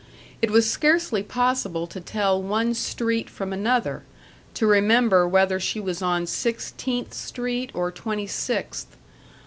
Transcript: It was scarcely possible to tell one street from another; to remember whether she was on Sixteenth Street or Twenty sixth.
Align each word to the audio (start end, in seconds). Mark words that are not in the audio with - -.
It 0.41 0.49
was 0.49 0.67
scarcely 0.67 1.21
possible 1.21 1.85
to 1.85 2.01
tell 2.01 2.41
one 2.41 2.73
street 2.73 3.29
from 3.29 3.53
another; 3.53 4.01
to 4.55 4.65
remember 4.65 5.27
whether 5.27 5.59
she 5.59 5.79
was 5.79 6.01
on 6.01 6.25
Sixteenth 6.25 7.13
Street 7.13 7.69
or 7.75 7.91
Twenty 7.91 8.25
sixth. 8.25 8.97